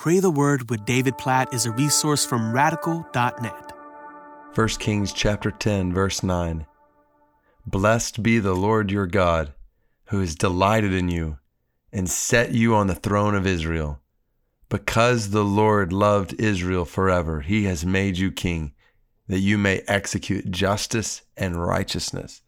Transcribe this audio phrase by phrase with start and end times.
[0.00, 3.72] Pray the Word with David Platt is a resource from radical.net.
[4.54, 6.64] 1 Kings chapter 10 verse 9.
[7.66, 9.52] Blessed be the Lord your God,
[10.06, 11.36] who has delighted in you
[11.92, 14.00] and set you on the throne of Israel.
[14.70, 18.72] Because the Lord loved Israel forever, he has made you king,
[19.28, 22.40] that you may execute justice and righteousness.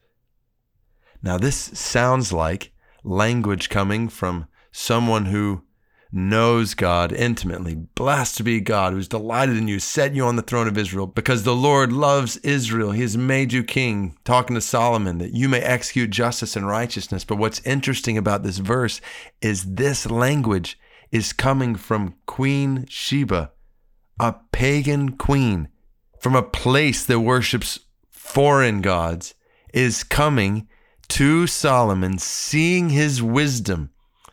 [1.23, 2.73] Now, this sounds like
[3.05, 5.65] language coming from someone who
[6.13, 7.75] knows God intimately.
[7.75, 11.43] Blessed be God who's delighted in you, set you on the throne of Israel, because
[11.43, 12.93] the Lord loves Israel.
[12.93, 17.25] He has made you king, talking to Solomon, that you may execute justice and righteousness.
[17.25, 19.01] But what's interesting about this verse
[19.41, 20.79] is this language
[21.11, 23.53] is coming from Queen Sheba,
[24.21, 25.69] a pagan queen
[26.21, 29.35] from a place that worships foreign gods,
[29.75, 30.69] is coming
[31.09, 33.91] to Solomon, seeing his wisdom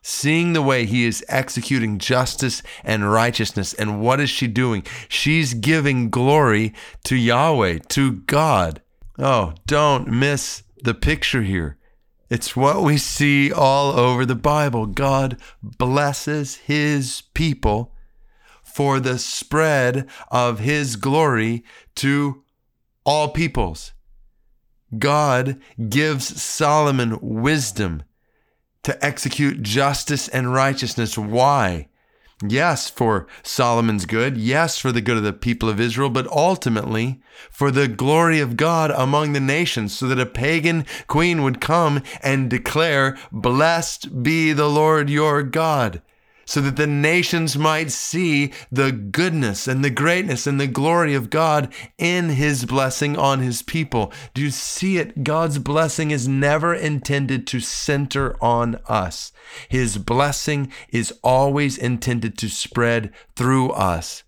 [0.09, 3.73] seeing the way he is executing justice and righteousness.
[3.75, 4.83] And what is she doing?
[5.07, 6.73] She's giving glory
[7.03, 8.81] to Yahweh, to God.
[9.19, 11.77] Oh, don't miss the picture here.
[12.27, 14.87] It's what we see all over the Bible.
[14.87, 17.93] God blesses his people
[18.63, 21.63] for the spread of his glory
[21.95, 22.43] to
[23.05, 23.93] all peoples.
[24.97, 28.03] God gives Solomon wisdom
[28.83, 31.17] to execute justice and righteousness.
[31.17, 31.87] Why?
[32.47, 34.37] Yes, for Solomon's good.
[34.37, 37.21] Yes, for the good of the people of Israel, but ultimately
[37.51, 42.01] for the glory of God among the nations, so that a pagan queen would come
[42.23, 46.01] and declare, Blessed be the Lord your God
[46.49, 51.29] so that the nations might see the goodness and the greatness and the glory of
[51.29, 54.11] God in his blessing on his people.
[54.33, 55.23] Do you see it?
[55.23, 59.31] God's blessing is never intended to center on us.
[59.67, 64.23] His blessing is always intended to spread through us,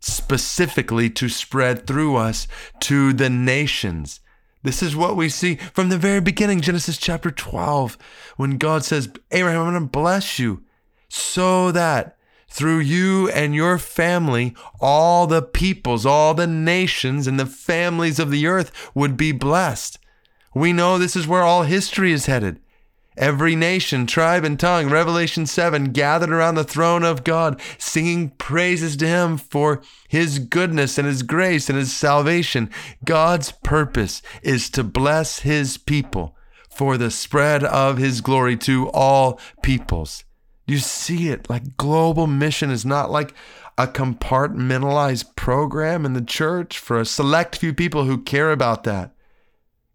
[0.00, 2.48] specifically to spread through us
[2.80, 4.18] to the nations.
[4.64, 7.96] This is what we see from the very beginning, Genesis chapter 12,
[8.36, 10.64] when God says, Abraham, I'm going to bless you
[11.10, 12.16] so that
[12.48, 18.30] through you and your family, all the peoples, all the nations, and the families of
[18.30, 19.98] the earth would be blessed.
[20.54, 22.60] We know this is where all history is headed.
[23.16, 28.96] Every nation, tribe, and tongue, Revelation 7, gathered around the throne of God, singing praises
[28.96, 32.70] to Him for His goodness and His grace and His salvation.
[33.04, 36.36] God's purpose is to bless His people
[36.70, 40.24] for the spread of His glory to all peoples.
[40.70, 43.34] You see it like global mission is not like
[43.76, 49.12] a compartmentalized program in the church for a select few people who care about that.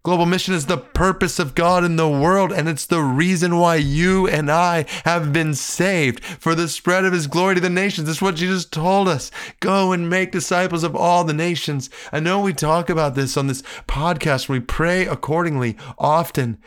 [0.02, 3.76] Global mission is the purpose of God in the world, and it's the reason why
[3.76, 8.06] you and I have been saved for the spread of His glory to the nations.
[8.06, 9.30] That's what Jesus told us.
[9.60, 11.88] Go and make disciples of all the nations.
[12.12, 16.58] I know we talk about this on this podcast, we pray accordingly often,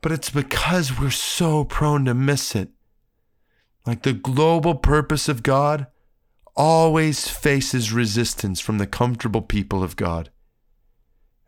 [0.00, 2.70] but it's because we're so prone to miss it.
[3.86, 5.86] Like the global purpose of God
[6.56, 10.30] always faces resistance from the comfortable people of God.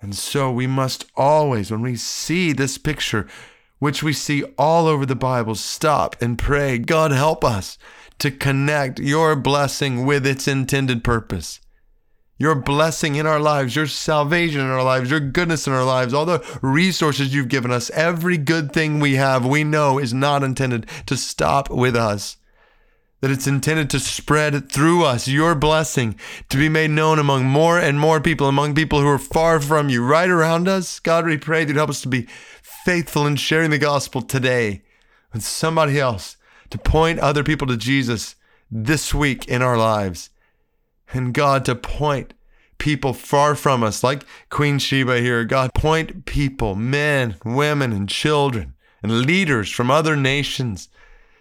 [0.00, 3.26] And so we must always, when we see this picture,
[3.81, 7.78] which we see all over the Bible, stop and pray, God, help us
[8.21, 11.60] to connect your blessing with its intended purpose
[12.38, 16.15] your blessing in our lives, your salvation in our lives, your goodness in our lives,
[16.15, 20.44] all the resources you've given us, every good thing we have, we know is not
[20.44, 22.37] intended to stop with us.
[23.21, 26.15] That it's intended to spread through us, your blessing,
[26.50, 29.88] to be made known among more and more people, among people who are far from
[29.88, 31.00] you, right around us.
[31.00, 32.28] God, we pray that you help us to be
[32.62, 34.82] faithful in sharing the gospel today
[35.32, 36.37] with somebody else,
[36.70, 38.37] to point other people to Jesus
[38.70, 40.31] this week in our lives
[41.12, 42.34] and God to point
[42.78, 45.44] people far from us, like Queen Sheba here.
[45.44, 50.88] God, point people, men, women, and children, and leaders from other nations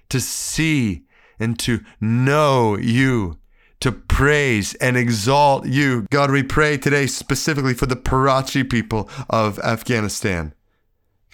[0.09, 1.03] to see
[1.39, 3.37] and to know you,
[3.79, 6.07] to praise and exalt you.
[6.09, 10.53] God, we pray today specifically for the Parachi people of Afghanistan.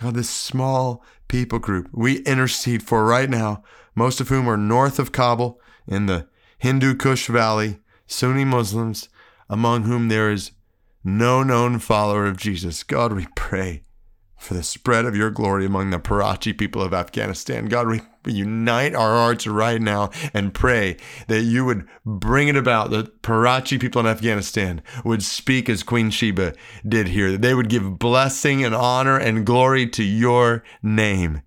[0.01, 3.63] God, this small people group we intercede for right now,
[3.95, 6.27] most of whom are north of Kabul in the
[6.57, 7.79] Hindu Kush Valley
[8.13, 9.10] Sunni Muslims,
[9.50, 10.51] among whom there is
[11.04, 12.83] no known follower of Jesus.
[12.83, 13.81] God, we pray
[14.38, 17.65] for the spread of your glory among the Parachi people of Afghanistan.
[17.65, 22.92] God, we unite our hearts right now and pray that you would bring it about.
[22.92, 26.54] that Parachi people in Afghanistan would speak as Queen Sheba
[26.88, 31.42] did here, that they would give blessing and honor and glory to your name.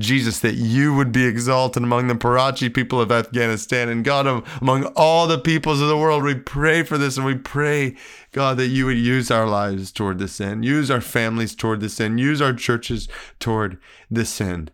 [0.00, 4.86] Jesus, that you would be exalted among the Parachi people of Afghanistan and God, among
[4.96, 6.24] all the peoples of the world.
[6.24, 7.96] We pray for this and we pray,
[8.32, 12.00] God, that you would use our lives toward this end, use our families toward this
[12.00, 13.08] end, use our churches
[13.38, 13.78] toward
[14.10, 14.72] this end,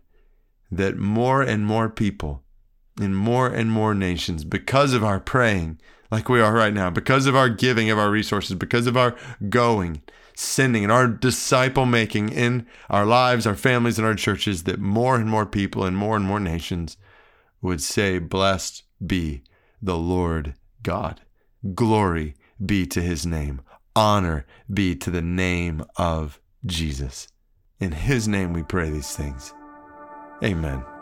[0.71, 2.43] that more and more people
[2.99, 7.27] in more and more nations, because of our praying, like we are right now, because
[7.27, 9.15] of our giving of our resources, because of our
[9.49, 10.01] going,
[10.37, 15.15] sending, and our disciple making in our lives, our families, and our churches, that more
[15.15, 16.95] and more people and more and more nations
[17.61, 19.41] would say, Blessed be
[19.81, 20.53] the Lord
[20.83, 21.21] God.
[21.73, 23.61] Glory be to his name.
[23.95, 27.27] Honor be to the name of Jesus.
[27.79, 29.53] In his name we pray these things.
[30.43, 30.96] Amen.